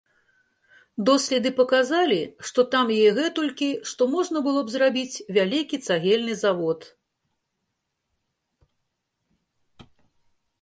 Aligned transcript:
Доследы 1.07 1.49
паказалі, 1.59 2.17
што 2.49 2.63
там 2.75 2.93
яе 2.99 3.11
гэтулькі, 3.19 3.67
што 3.91 4.07
можна 4.15 4.37
было 4.47 4.63
б 4.69 4.73
зрабіць 4.77 5.27
вялікі 5.39 5.81
цагельны 5.89 6.39
завод. 6.41 6.89